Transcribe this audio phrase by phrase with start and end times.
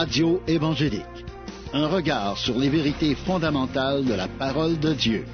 [0.00, 1.24] Radio évangélique.
[1.72, 5.24] Un regard sur les vérités fondamentales de la parole de Dieu.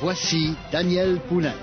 [0.00, 1.56] Voici Daniel Poulain.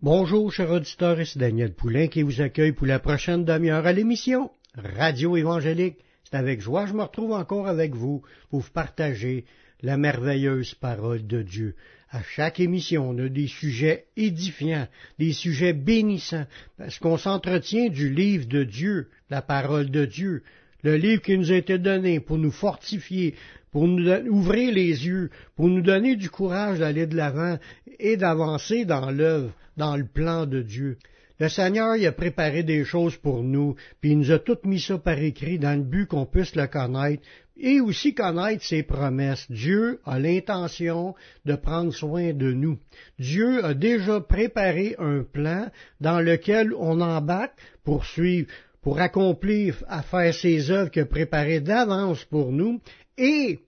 [0.00, 4.50] Bonjour, chers auditeurs, c'est Daniel Poulain qui vous accueille pour la prochaine demi-heure à l'émission
[4.74, 5.98] Radio évangélique.
[6.24, 9.44] C'est avec joie que je me retrouve encore avec vous pour vous partager
[9.82, 11.74] la merveilleuse parole de Dieu.
[12.14, 14.86] À chaque émission, on a des sujets édifiants,
[15.18, 16.46] des sujets bénissants,
[16.78, 20.44] parce qu'on s'entretient du livre de Dieu, la parole de Dieu,
[20.84, 23.34] le livre qui nous a été donné pour nous fortifier,
[23.72, 27.58] pour nous ouvrir les yeux, pour nous donner du courage d'aller de l'avant
[27.98, 30.98] et d'avancer dans l'œuvre, dans le plan de Dieu.
[31.40, 34.80] Le Seigneur il a préparé des choses pour nous, puis il nous a tout mis
[34.80, 37.22] ça par écrit dans le but qu'on puisse le connaître,
[37.56, 39.50] et aussi connaître ses promesses.
[39.50, 42.78] Dieu a l'intention de prendre soin de nous.
[43.18, 48.48] Dieu a déjà préparé un plan dans lequel on embarque pour suivre,
[48.82, 52.80] pour accomplir, à faire ses œuvres a préparées d'avance pour nous,
[53.18, 53.60] et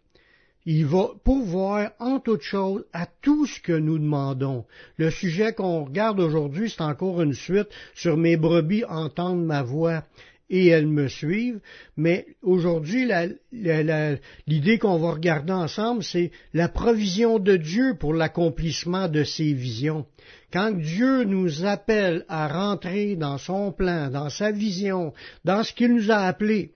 [0.67, 4.65] il va pouvoir en toute chose à tout ce que nous demandons.
[4.97, 10.03] Le sujet qu'on regarde aujourd'hui, c'est encore une suite sur mes brebis entendent ma voix
[10.51, 11.61] et elles me suivent.
[11.97, 13.09] Mais aujourd'hui,
[13.53, 20.05] l'idée qu'on va regarder ensemble, c'est la provision de Dieu pour l'accomplissement de ses visions.
[20.53, 25.13] Quand Dieu nous appelle à rentrer dans son plan, dans sa vision,
[25.45, 26.73] dans ce qu'il nous a appelé,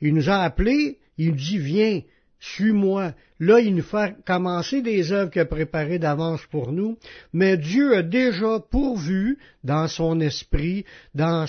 [0.00, 2.02] il nous a appelé, il dit viens,
[2.40, 3.14] suis-moi.
[3.40, 6.98] Là, il nous fait commencer des œuvres qu'il a préparées d'avance pour nous,
[7.32, 11.46] mais Dieu a déjà pourvu dans son esprit, dans,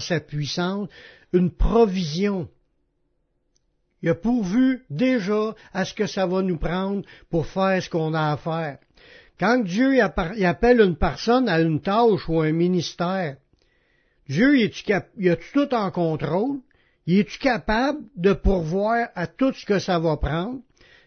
[0.00, 0.88] sa puissance,
[1.32, 2.48] une provision.
[4.02, 8.14] Il a pourvu déjà à ce que ça va nous prendre pour faire ce qu'on
[8.14, 8.78] a à faire.
[9.38, 13.36] Quand Dieu appelle une personne à une tâche ou un ministère,
[14.28, 16.60] Dieu, il a tout en contrôle?
[17.08, 20.60] Es-tu capable de pourvoir à tout ce que ça va prendre?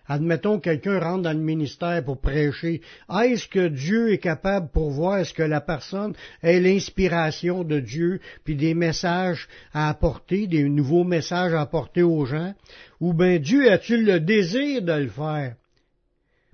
[0.08, 2.82] Admettons que quelqu'un rentre dans le ministère pour prêcher.
[3.10, 8.20] Est-ce que Dieu est capable pour voir ce que la personne ait l'inspiration de Dieu,
[8.44, 12.54] puis des messages à apporter, des nouveaux messages à apporter aux gens?
[13.00, 15.56] Ou bien Dieu a-t-il le désir de le faire?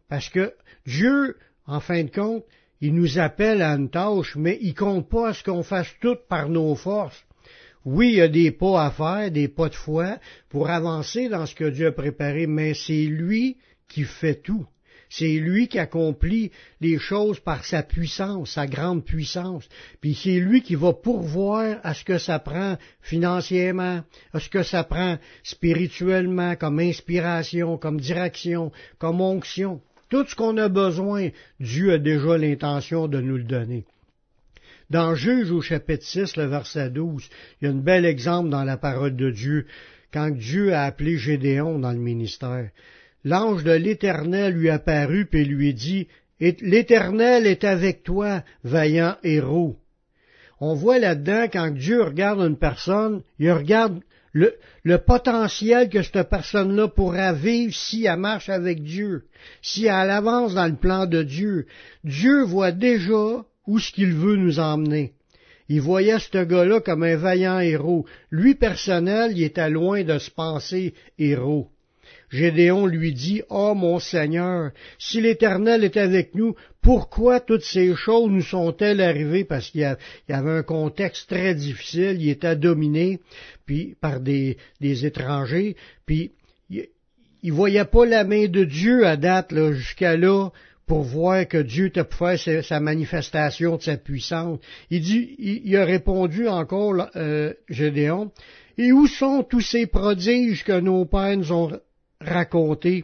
[0.09, 0.53] Parce que
[0.85, 1.35] Dieu,
[1.65, 2.43] en fin de compte,
[2.79, 6.17] il nous appelle à une tâche, mais il compte pas à ce qu'on fasse tout
[6.29, 7.26] par nos forces.
[7.89, 10.17] Oui, il y a des pas à faire, des pas de foi
[10.49, 13.55] pour avancer dans ce que Dieu a préparé, mais c'est lui
[13.87, 14.65] qui fait tout.
[15.09, 19.69] C'est lui qui accomplit les choses par sa puissance, sa grande puissance.
[20.01, 24.01] Puis c'est lui qui va pourvoir à ce que ça prend financièrement,
[24.33, 29.79] à ce que ça prend spirituellement, comme inspiration, comme direction, comme onction.
[30.09, 31.29] Tout ce qu'on a besoin,
[31.61, 33.85] Dieu a déjà l'intention de nous le donner.
[34.89, 37.29] Dans Juge au chapitre 6, le verset 12,
[37.61, 39.65] il y a un bel exemple dans la parole de Dieu,
[40.13, 42.69] quand Dieu a appelé Gédéon dans le ministère.
[43.25, 46.07] L'ange de l'Éternel lui apparut et lui dit,
[46.39, 49.77] L'Éternel est avec toi, vaillant héros.
[50.61, 53.99] On voit là-dedans, quand Dieu regarde une personne, il regarde
[54.31, 59.25] le, potentiel que cette personne-là pourra vivre si elle marche avec Dieu,
[59.61, 61.65] si elle avance dans le plan de Dieu.
[62.05, 65.13] Dieu voit déjà où ce qu'il veut nous emmener.
[65.69, 68.05] Il voyait ce gars-là comme un vaillant héros.
[68.31, 71.69] Lui personnel, il était loin de se penser héros.
[72.29, 78.29] Gédéon lui dit, Oh mon Seigneur, si l'Éternel est avec nous, pourquoi toutes ces choses
[78.29, 79.43] nous sont-elles arrivées?
[79.43, 83.19] Parce qu'il y avait un contexte très difficile, il était dominé
[83.65, 85.75] puis, par des, étrangers,
[86.05, 86.31] puis
[86.69, 86.87] il,
[87.43, 90.49] il voyait pas la main de Dieu à date jusqu'à là
[90.87, 94.59] pour voir que Dieu t'a fait sa, manifestation de sa puissance.
[94.89, 98.31] Il dit, il, a répondu encore, euh, Gédéon,
[98.77, 101.71] et où sont tous ces prodiges que nos pères nous ont
[102.21, 103.03] racontés?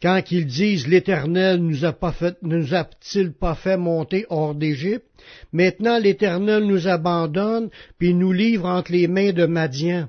[0.00, 5.06] Quand ils disent l'Éternel nous a pas fait, nous a-t-il pas fait monter hors d'Égypte?
[5.52, 10.08] Maintenant l'Éternel nous abandonne, puis nous livre entre les mains de Madian.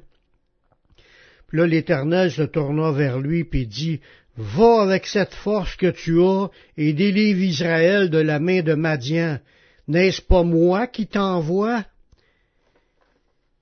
[1.48, 4.00] Puis là, l'Éternel se tourna vers lui, puis dit,
[4.38, 9.40] Va avec cette force que tu as et délivre Israël de la main de Madian.
[9.88, 11.86] N'est-ce pas moi qui t'envoie?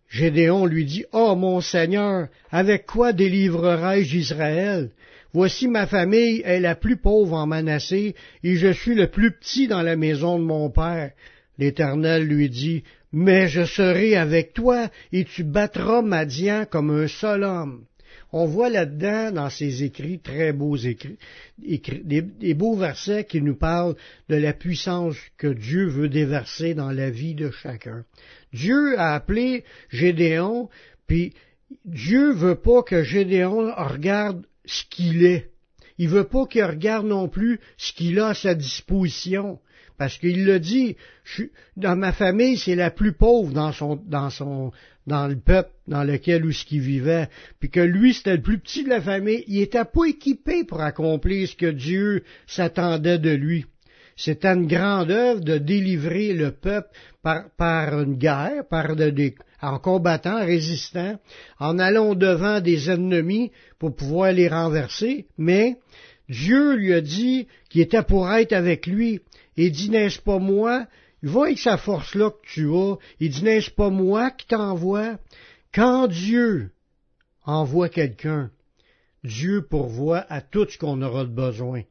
[0.09, 4.89] Gédéon lui dit, Oh mon Seigneur, avec quoi délivrerai-je Israël?
[5.33, 9.67] Voici ma famille est la plus pauvre en Manassé, et je suis le plus petit
[9.67, 11.11] dans la maison de mon père.
[11.57, 17.43] L'Éternel lui dit, Mais je serai avec toi, et tu battras Madian comme un seul
[17.43, 17.85] homme.
[18.33, 21.19] On voit là-dedans, dans ses écrits, très beaux écrits,
[21.59, 23.95] des, beaux versets qui nous parlent
[24.27, 28.03] de la puissance que Dieu veut déverser dans la vie de chacun.
[28.51, 30.69] Dieu a appelé Gédéon,
[31.05, 31.33] puis
[31.85, 35.51] Dieu veut pas que Gédéon regarde ce qu'il est.
[35.99, 39.59] Il veut pas qu'il regarde non plus ce qu'il a à sa disposition.
[39.97, 40.95] Parce qu'il le dit,
[41.77, 44.71] dans ma famille, c'est la plus pauvre dans son, dans son,
[45.07, 47.29] dans le peuple dans lequel où ce qu'il vivait,
[47.59, 50.81] puis que lui c'était le plus petit de la famille, il était pas équipé pour
[50.81, 53.65] accomplir ce que Dieu s'attendait de lui.
[54.15, 56.89] C'était une grande œuvre de délivrer le peuple
[57.21, 61.19] par, par une guerre, par de, en combattant, en résistant,
[61.59, 65.77] en allant devant des ennemis pour pouvoir les renverser, mais
[66.29, 69.19] Dieu lui a dit qu'il était pour être avec lui,
[69.57, 70.87] et dit, n'est-ce pas moi?
[71.21, 72.97] Il va avec sa force-là que tu as.
[73.19, 75.17] Il dit, n'est-ce pas moi qui t'envoie?
[75.73, 76.71] Quand Dieu
[77.45, 78.51] envoie quelqu'un,
[79.23, 81.83] Dieu pourvoit à tout ce qu'on aura de besoin.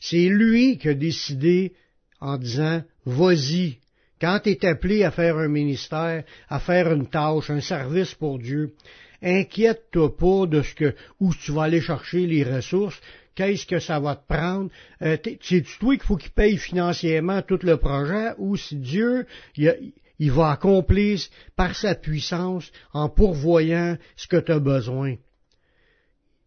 [0.00, 1.72] C'est lui qui a décidé
[2.20, 3.78] en disant, vas-y,
[4.20, 8.38] quand tu es appelé à faire un ministère, à faire une tâche, un service pour
[8.38, 8.74] Dieu,
[9.22, 13.00] inquiète-toi pas de ce que, où tu vas aller chercher les ressources,
[13.38, 14.68] qu'est-ce que ça va te prendre?
[15.00, 19.26] Euh, c'est toi qu'il faut qu'il paye financièrement tout le projet ou si Dieu
[19.56, 21.20] il, va accomplir
[21.54, 25.14] par sa puissance en pourvoyant ce que tu as besoin?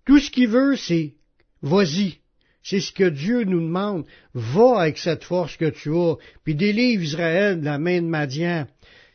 [0.06, 1.14] Tout ce qu'il veut, c'est
[1.62, 2.18] vas-y.
[2.62, 4.06] C'est ce que Dieu nous demande.
[4.34, 8.68] Va avec cette force que tu as, puis délivre Israël de la main de Madian.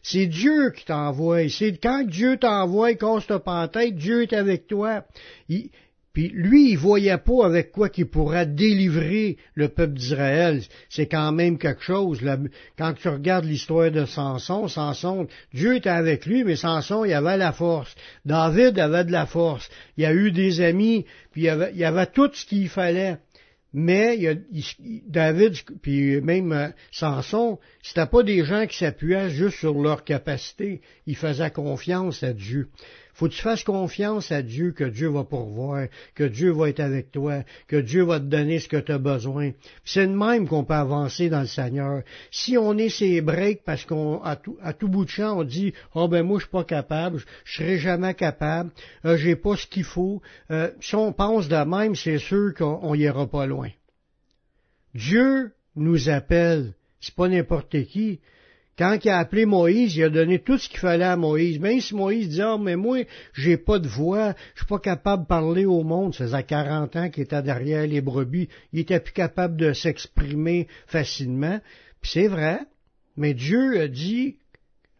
[0.02, 1.48] C'est Dieu qui t'envoie.
[1.50, 5.04] C'est quand Dieu t'envoie, casse pas en tête, Dieu est avec toi.
[6.16, 10.62] Puis lui, il voyait pas avec quoi qu'il pourrait délivrer le peuple d'Israël.
[10.88, 12.22] C'est quand même quelque chose.
[12.78, 17.36] Quand tu regardes l'histoire de Samson, Samson, Dieu était avec lui, mais Samson, il avait
[17.36, 17.94] la force.
[18.24, 19.68] David avait de la force.
[19.98, 23.18] Il y a eu des amis, puis il y avait, avait tout ce qu'il fallait.
[23.74, 24.18] Mais
[25.06, 25.52] David,
[25.82, 30.80] puis même euh, Samson, c'était pas des gens qui s'appuyaient juste sur leur capacité.
[31.06, 32.70] Ils faisaient confiance à Dieu
[33.16, 36.80] faut que tu fasses confiance à Dieu que Dieu va pourvoir, que Dieu va être
[36.80, 39.52] avec toi, que Dieu va te donner ce que tu as besoin.
[39.86, 42.02] C'est de même qu'on peut avancer dans le Seigneur.
[42.30, 44.58] Si on est ses breaks parce qu'on à tout,
[44.88, 48.12] bout de champ on dit oh ben moi je suis pas capable, je, serai jamais
[48.12, 48.70] capable,
[49.06, 50.20] euh, j'ai pas ce qu'il faut.
[50.50, 53.70] Euh, si on pense de même, c'est sûr qu'on ira pas loin.
[54.94, 58.20] Dieu nous appelle, c'est pas n'importe qui.
[58.78, 61.58] Quand il a appelé Moïse, il a donné tout ce qu'il fallait à Moïse.
[61.58, 65.22] Même si Moïse dit, ah, mais moi, j'ai pas de voix, je suis pas capable
[65.22, 66.14] de parler au monde.
[66.14, 68.48] Ça faisait 40 ans qu'il était derrière les brebis.
[68.72, 71.58] Il était plus capable de s'exprimer facilement.
[72.02, 72.60] Puis c'est vrai.
[73.16, 74.36] Mais Dieu a dit,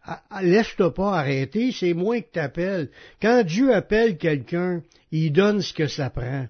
[0.04, 2.88] ah, ah, laisse-toi pas arrêter, c'est moi qui t'appelle.
[3.20, 4.82] Quand Dieu appelle quelqu'un,
[5.12, 6.46] il donne ce que ça prend.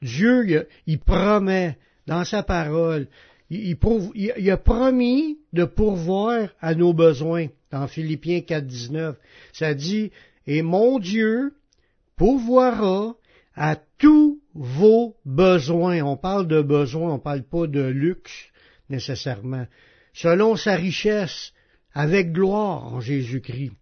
[0.00, 1.76] Dieu, il promet
[2.06, 3.08] dans sa parole,
[3.52, 7.48] il, a promis de pourvoir à nos besoins.
[7.70, 9.14] Dans Philippiens 4.19,
[9.52, 10.10] ça dit,
[10.46, 11.54] et mon Dieu
[12.16, 13.14] pourvoira
[13.54, 16.02] à tous vos besoins.
[16.02, 18.50] On parle de besoins, on ne parle pas de luxe
[18.88, 19.66] nécessairement.
[20.12, 21.52] Selon sa richesse,
[21.94, 23.72] avec gloire en Jésus-Christ.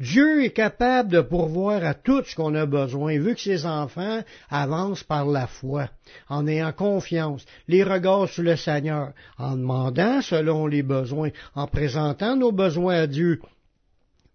[0.00, 4.22] Dieu est capable de pourvoir à tout ce qu'on a besoin, vu que ses enfants
[4.48, 5.88] avancent par la foi,
[6.28, 12.36] en ayant confiance, les regards sur le Seigneur, en demandant selon les besoins, en présentant
[12.36, 13.40] nos besoins à Dieu.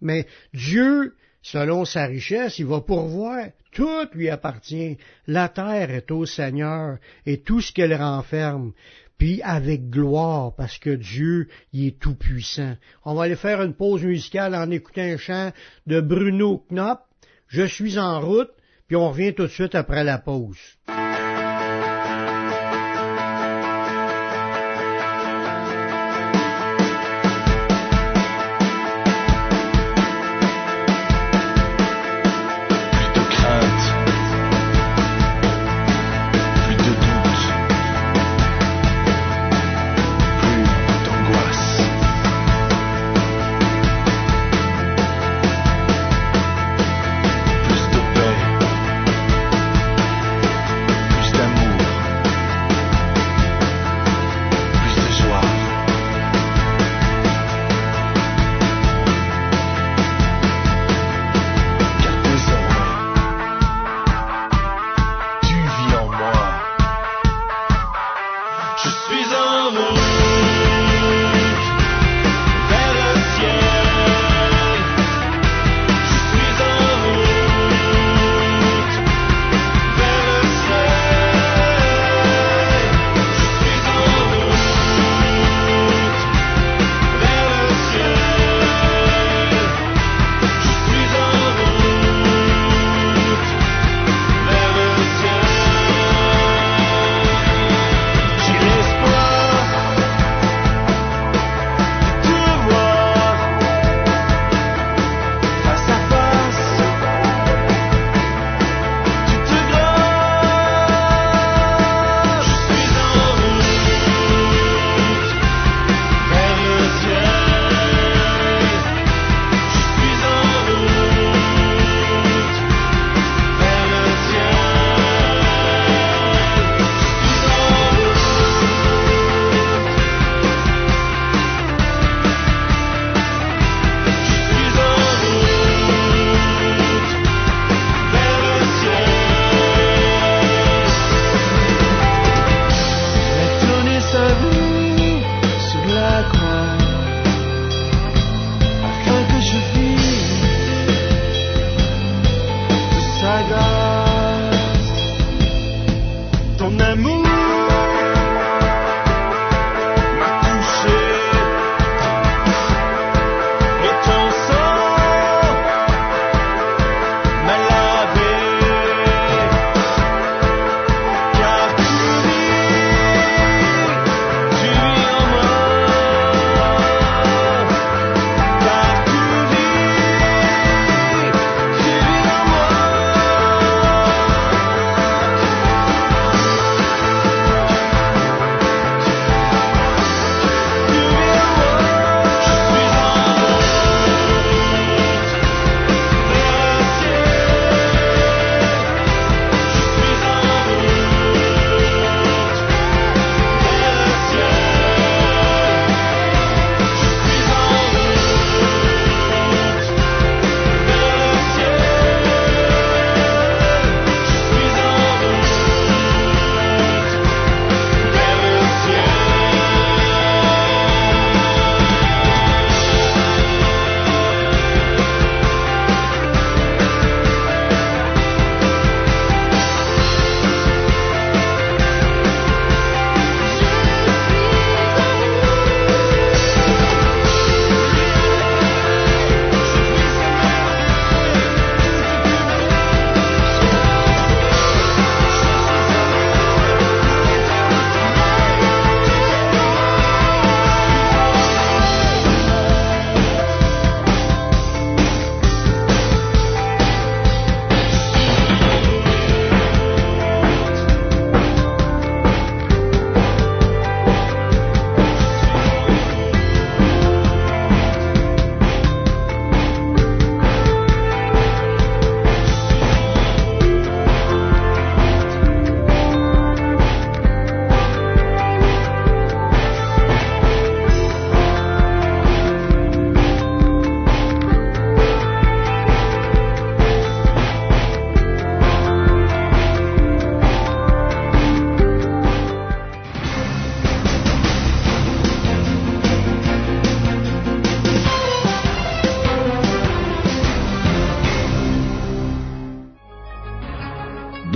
[0.01, 3.45] Mais Dieu, selon sa richesse, il va pourvoir.
[3.71, 4.97] Tout lui appartient.
[5.25, 8.73] La terre est au Seigneur et tout ce qu'elle renferme
[9.17, 12.75] puis avec gloire, parce que Dieu y est tout puissant.
[13.05, 15.51] On va aller faire une pause musicale en écoutant un chant
[15.87, 17.01] de Bruno Knopp.
[17.47, 18.51] Je suis en route,
[18.87, 20.57] puis on revient tout de suite après la pause.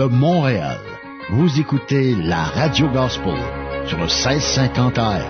[0.09, 0.79] Montréal.
[1.29, 3.35] Vous écoutez la Radio Gospel
[3.85, 5.21] sur le 1650 AM.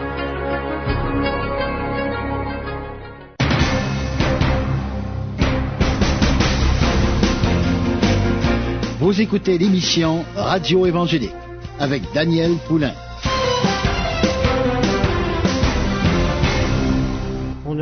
[8.99, 11.31] Vous écoutez l'émission Radio Évangélique
[11.79, 12.93] avec Daniel Poulain.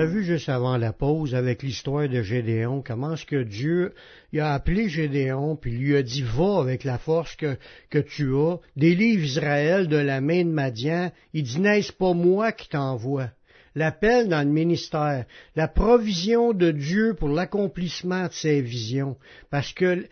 [0.05, 3.93] Vu juste avant la pause avec l'histoire de Gédéon comment est-ce que Dieu
[4.38, 7.57] a appelé Gédéon puis lui a dit va avec la force que,
[7.89, 11.12] que tu as, délivre Israël de la main de Madian.
[11.33, 13.29] Il dit n'est-ce pas moi qui t'envoie?
[13.75, 19.17] L'appel dans le ministère, la provision de Dieu pour l'accomplissement de ses visions.
[19.50, 20.05] Parce que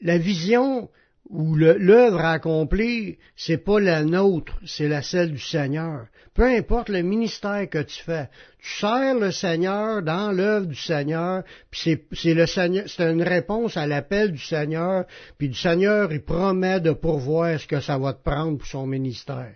[0.00, 0.88] la vision
[1.30, 6.06] ou l'œuvre à accomplir, c'est pas la nôtre, c'est la celle du Seigneur.
[6.34, 8.28] Peu importe le ministère que tu fais,
[8.60, 13.76] tu sers le Seigneur dans l'œuvre du Seigneur, puis c'est le Seigneur, c'est une réponse
[13.76, 15.04] à l'appel du Seigneur,
[15.38, 18.86] puis le Seigneur il promet de pourvoir ce que ça va te prendre pour son
[18.86, 19.54] ministère.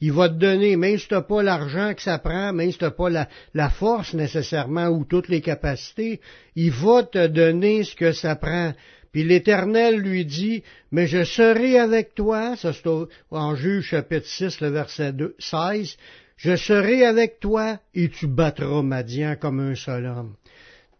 [0.00, 2.90] Il va te donner, même si tu pas l'argent que ça prend, même si tu
[2.90, 6.20] pas la, la, force nécessairement ou toutes les capacités,
[6.56, 8.74] il va te donner ce que ça prend.
[9.14, 12.90] Puis l'Éternel lui dit, mais je serai avec toi, ça c'est
[13.30, 15.96] en Juge chapitre 6, le verset 2, 16,
[16.36, 20.34] je serai avec toi et tu battras Madian comme un seul homme.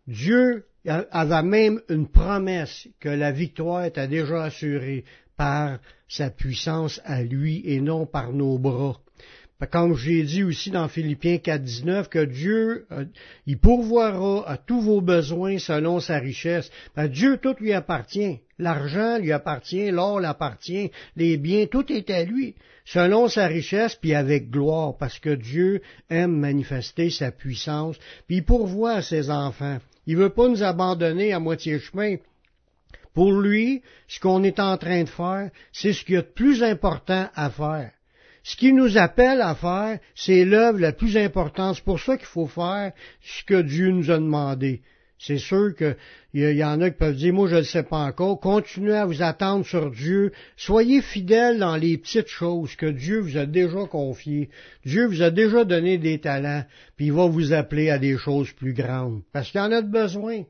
[0.06, 5.04] Dieu avait même une promesse que la victoire était déjà assurée
[5.36, 9.00] par sa puissance à lui et non par nos bras.
[9.70, 13.04] Comme j'ai dit aussi dans Philippiens 4.19, que Dieu, euh,
[13.46, 16.70] il pourvoira à tous vos besoins selon sa richesse.
[16.96, 18.40] Ben, Dieu, tout lui appartient.
[18.58, 24.14] L'argent lui appartient, l'or l'appartient, les biens, tout est à lui, selon sa richesse, puis
[24.14, 27.96] avec gloire, parce que Dieu aime manifester sa puissance,
[28.26, 29.78] puis il pourvoit à ses enfants.
[30.06, 32.16] Il veut pas nous abandonner à moitié chemin.
[33.14, 36.26] Pour lui, ce qu'on est en train de faire, c'est ce qu'il y a de
[36.26, 37.92] plus important à faire.
[38.44, 41.76] Ce qui nous appelle à faire, c'est l'œuvre la plus importante.
[41.76, 44.82] C'est pour ça qu'il faut faire ce que Dieu nous a demandé.
[45.18, 45.96] C'est sûr qu'il
[46.34, 49.06] y, en a qui peuvent dire, moi je ne le sais pas encore, continuez à
[49.06, 53.86] vous attendre sur Dieu, soyez fidèles dans les petites choses que Dieu vous a déjà
[53.86, 54.50] confiées.
[54.84, 56.64] Dieu vous a déjà donné des talents,
[56.96, 60.42] puis il va vous appeler à des choses plus grandes, parce qu'il en a besoin.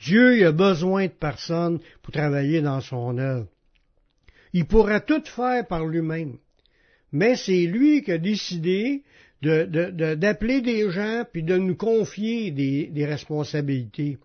[0.00, 3.46] Dieu a besoin de personnes pour travailler dans son œuvre.
[4.58, 6.38] Il pourrait tout faire par lui-même.
[7.12, 9.02] Mais c'est lui qui a décidé
[9.42, 14.16] d'appeler des gens puis de nous confier des, responsabilités.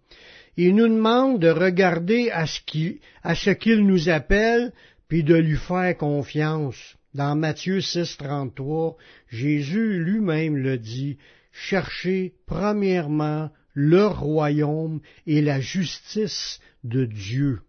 [0.55, 4.71] Il nous demande de regarder à ce qu'il nous appelle
[5.09, 6.95] puis de lui faire confiance.
[7.13, 8.95] Dans Matthieu 6, 33,
[9.27, 11.17] Jésus lui-même le dit,
[11.51, 17.59] cherchez premièrement le royaume et la justice de Dieu.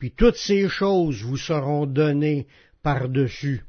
[0.00, 2.46] Puis toutes ces choses vous seront données
[2.82, 3.62] par-dessus.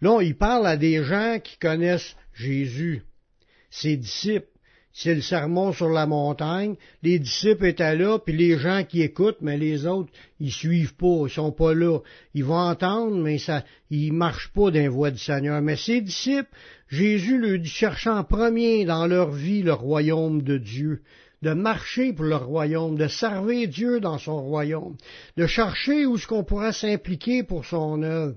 [0.00, 3.02] Là, il parle à des gens qui connaissent Jésus,
[3.70, 4.48] ses disciples.
[4.94, 6.74] C'est le sermon sur la montagne.
[7.02, 10.10] Les disciples étaient là, puis les gens qui écoutent, mais les autres,
[10.40, 11.98] ils suivent pas, ils sont pas là.
[12.32, 15.60] Ils vont entendre, mais ça, ils marchent pas d'un voie du Seigneur.
[15.60, 16.48] Mais ces disciples,
[16.88, 21.02] Jésus leur dit, cherchant premier dans leur vie le royaume de Dieu
[21.42, 24.96] de marcher pour le royaume, de servir Dieu dans son royaume,
[25.36, 28.34] de chercher où ce qu'on pourra s'impliquer pour son œuvre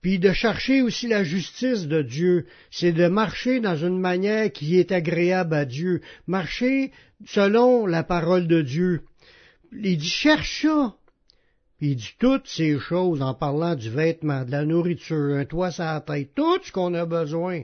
[0.00, 4.78] puis de chercher aussi la justice de Dieu, c'est de marcher dans une manière qui
[4.78, 6.92] est agréable à Dieu, marcher
[7.26, 9.02] selon la parole de Dieu.
[9.72, 10.94] Il dit cherche ça.
[11.82, 15.84] Il dit toutes ces choses en parlant du vêtement, de la nourriture, un toit sur
[15.84, 17.62] la tête, tout ce qu'on a besoin.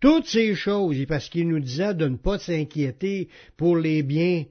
[0.00, 4.44] Toutes ces choses, parce qu'il nous disait de ne pas s'inquiéter pour les biens.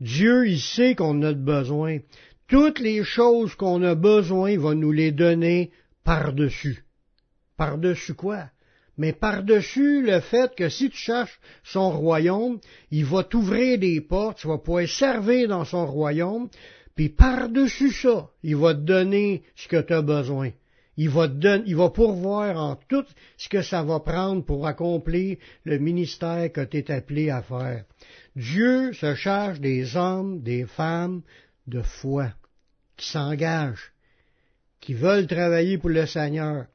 [0.00, 1.98] Dieu, il sait qu'on a besoin.
[2.48, 5.70] Toutes les choses qu'on a besoin, il va nous les donner
[6.04, 6.84] par-dessus.
[7.56, 8.50] Par-dessus quoi?
[8.98, 14.38] Mais par-dessus le fait que si tu cherches son royaume, il va t'ouvrir des portes,
[14.38, 16.48] tu vas pouvoir servir dans son royaume,
[16.94, 20.52] puis par-dessus ça, il va te donner ce que tu as besoin.
[20.96, 23.04] Il va, pourvoir en tout
[23.36, 27.84] ce que ça va prendre pour accomplir le ministère que tu es appelé à faire.
[28.34, 31.22] Dieu se charge des hommes, des femmes
[31.66, 32.32] de foi
[32.96, 33.92] qui s'engagent
[34.86, 36.66] qui veulent travailler pour le Seigneur,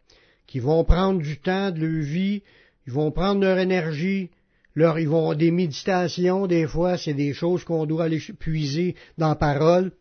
[0.46, 2.44] qui vont prendre du temps de leur vie,
[2.86, 4.30] ils vont prendre leur énergie,
[4.76, 9.30] leur, ils vont des méditations, des fois c'est des choses qu'on doit aller puiser dans
[9.30, 9.94] la parole,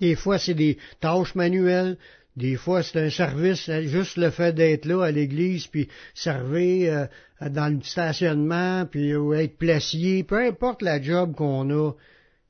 [0.00, 1.98] des fois c'est des tâches manuelles,
[2.38, 7.08] des fois c'est un service, juste le fait d'être là à l'église, puis servir
[7.42, 11.92] euh, dans le stationnement, puis être placier, peu importe la job qu'on a,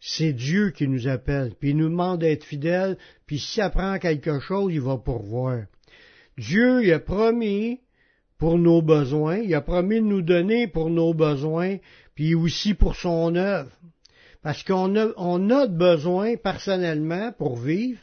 [0.01, 2.97] c'est Dieu qui nous appelle, puis il nous demande d'être fidèles,
[3.27, 5.63] puis si ça prend quelque chose, il va pourvoir.
[6.37, 7.81] Dieu il a promis
[8.39, 11.79] pour nos besoins, il a promis de nous donner pour nos besoins,
[12.15, 13.71] puis aussi pour son œuvre.
[14.43, 17.99] Parce qu'on a, on a besoin personnellement pour vivre,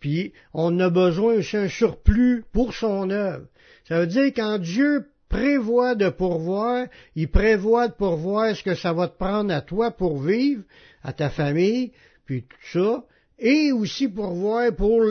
[0.00, 3.46] puis on a besoin aussi un surplus pour son œuvre.
[3.88, 8.92] Ça veut dire quand Dieu prévoit de pourvoir, il prévoit de pourvoir ce que ça
[8.92, 10.62] va te prendre à toi pour vivre,
[11.02, 11.92] à ta famille,
[12.24, 13.04] puis tout ça,
[13.38, 15.02] et aussi pourvoir pour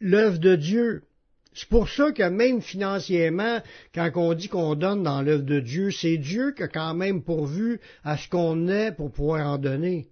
[0.00, 1.02] l'œuvre de Dieu.
[1.54, 3.60] C'est pour ça que même financièrement,
[3.94, 7.22] quand on dit qu'on donne dans l'œuvre de Dieu, c'est Dieu qui a quand même
[7.22, 10.08] pourvu à ce qu'on est pour pouvoir en donner.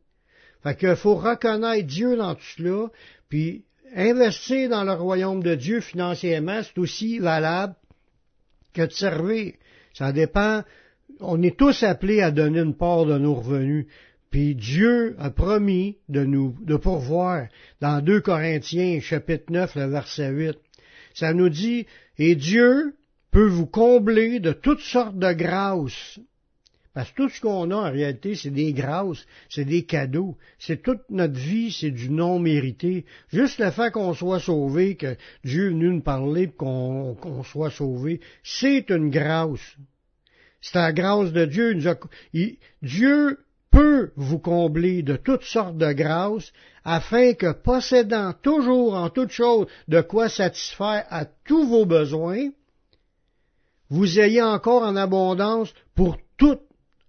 [0.63, 2.91] Fait qu'il faut reconnaître Dieu dans tout cela,
[3.29, 7.75] puis investir dans le royaume de Dieu financièrement, c'est aussi valable
[8.73, 9.55] que de servir.
[9.95, 10.63] Ça dépend.
[11.21, 13.87] On est tous appelés à donner une part de nos revenus.
[14.31, 17.49] Puis Dieu a promis de nous de pourvoir
[17.81, 20.59] dans 2 Corinthiens chapitre 9 le verset 8.
[21.15, 21.87] Ça nous dit
[22.19, 22.97] et Dieu
[23.31, 26.19] peut vous combler de toutes sortes de grâces.
[26.95, 30.83] Parce que tout ce qu'on a en réalité, c'est des grâces, c'est des cadeaux, c'est
[30.83, 33.07] toute notre vie, c'est du non mérité.
[33.33, 38.21] Juste le fait qu'on soit sauvé, que Dieu est venu nous parler, qu'on soit sauvé,
[38.43, 39.77] c'est une grâce.
[40.61, 41.75] C'est la grâce de Dieu.
[42.83, 43.39] Dieu
[43.71, 46.53] peut vous combler de toutes sortes de grâces,
[46.85, 52.51] afin que, possédant toujours en toutes choses de quoi satisfaire à tous vos besoins,
[53.89, 56.61] vous ayez encore en abondance pour toute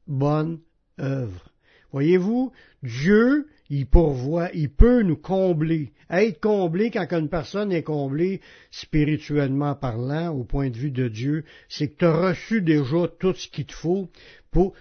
[0.07, 0.59] bonne
[0.99, 1.49] œuvre.
[1.91, 5.93] Voyez-vous, Dieu, il pourvoit, il peut nous combler.
[6.09, 11.43] Être comblé, quand une personne est comblée, spirituellement parlant, au point de vue de Dieu,
[11.69, 14.09] c'est que tu as reçu déjà tout ce qu'il te faut.
[14.51, 14.73] Pour,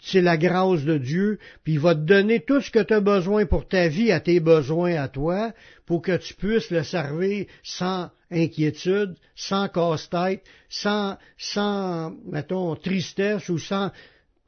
[0.00, 3.00] c'est la grâce de Dieu, puis il va te donner tout ce que tu as
[3.00, 5.52] besoin pour ta vie, à tes besoins à toi,
[5.86, 13.58] pour que tu puisses le servir sans inquiétude, sans casse-tête, sans, sans, mettons, tristesse ou
[13.58, 13.90] sans,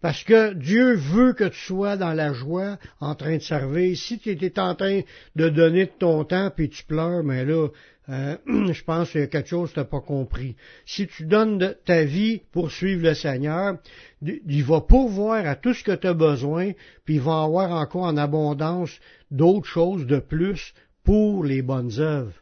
[0.00, 3.96] parce que Dieu veut que tu sois dans la joie, en train de servir.
[3.96, 5.02] Si tu étais en train
[5.36, 7.68] de donner ton temps, puis tu pleures, mais là,
[8.08, 8.36] euh,
[8.72, 10.56] je pense qu'il y a quelque chose que tu n'as pas compris.
[10.86, 13.76] Si tu donnes ta vie pour suivre le Seigneur,
[14.22, 16.72] il va pourvoir à tout ce que tu as besoin,
[17.04, 18.98] puis il va avoir encore en abondance
[19.30, 22.39] d'autres choses de plus pour les bonnes œuvres.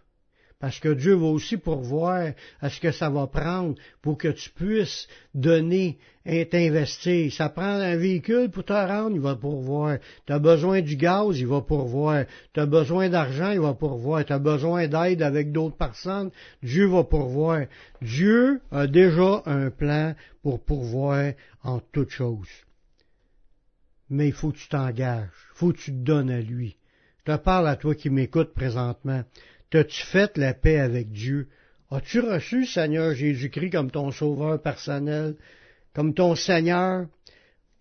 [0.61, 4.51] Parce que Dieu va aussi pourvoir à ce que ça va prendre pour que tu
[4.51, 7.33] puisses donner et t'investir.
[7.33, 9.99] Ça prend un véhicule pour te rendre, il va pourvoir.
[10.27, 12.25] Tu as besoin du gaz, il va pourvoir.
[12.53, 14.25] Tu as besoin d'argent, il va pourvoir.
[14.25, 16.31] Tu as besoin d'aide avec d'autres personnes,
[16.63, 17.67] Dieu va pourvoir.
[18.03, 22.49] Dieu a déjà un plan pour pourvoir en toutes choses.
[24.11, 26.77] Mais il faut que tu t'engages, il faut que tu te donnes à lui.
[27.19, 29.23] Je te parle à toi qui m'écoutes présentement.
[29.71, 31.49] T'as-tu fait la paix avec Dieu?
[31.91, 35.37] As-tu reçu Seigneur Jésus-Christ comme ton sauveur personnel,
[35.95, 37.07] comme ton Seigneur,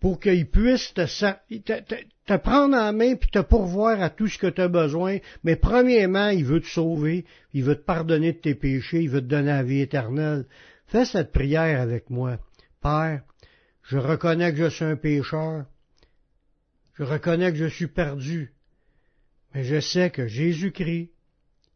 [0.00, 4.46] pour qu'il puisse te, te, prendre en main puis te pourvoir à tout ce que
[4.46, 8.54] tu as besoin, mais premièrement, il veut te sauver, il veut te pardonner de tes
[8.54, 10.46] péchés, il veut te donner la vie éternelle.
[10.86, 12.38] Fais cette prière avec moi.
[12.80, 13.22] Père,
[13.82, 15.66] je reconnais que je suis un pécheur,
[16.94, 18.52] je reconnais que je suis perdu,
[19.54, 21.10] mais je sais que Jésus-Christ,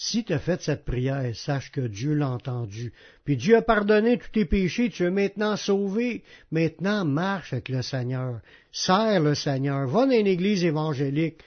[0.00, 2.92] Si tu as fait cette prière, sache que Dieu l'a entendu.
[3.24, 6.22] Puis Dieu a pardonné tous tes péchés, tu es maintenant sauvé.
[6.52, 8.38] Maintenant, marche avec le Seigneur.
[8.70, 9.88] Sers le Seigneur.
[9.88, 11.40] Va dans une église évangélique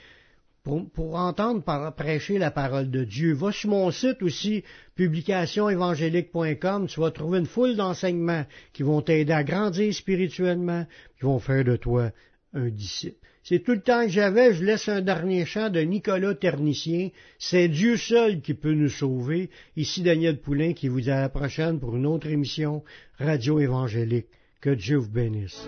[0.65, 1.63] pour, entendre
[1.95, 3.33] prêcher la parole de Dieu.
[3.33, 6.87] Va sur mon site aussi, publicationévangélique.com.
[6.87, 10.85] Tu vas trouver une foule d'enseignements qui vont t'aider à grandir spirituellement,
[11.17, 12.11] qui vont faire de toi
[12.53, 13.17] un disciple.
[13.43, 17.09] C'est tout le temps que j'avais, je laisse un dernier chant de Nicolas Ternicien.
[17.39, 19.49] C'est Dieu seul qui peut nous sauver.
[19.75, 22.83] Ici Daniel Poulain qui vous dit à la prochaine pour une autre émission
[23.17, 24.27] Radio Évangélique.
[24.61, 25.67] Que Dieu vous bénisse.